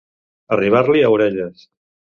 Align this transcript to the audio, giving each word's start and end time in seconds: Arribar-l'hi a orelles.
Arribar-l'hi 0.57 1.05
a 1.05 1.13
orelles. 1.19 1.71